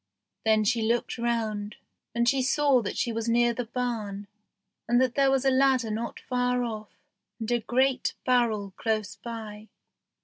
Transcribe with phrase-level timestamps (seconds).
[0.45, 1.75] Then she looked round,
[2.15, 4.25] and saw that she was near the barn,
[4.87, 6.89] and that there was a ladder not far off,
[7.39, 9.67] and a great barrel close by.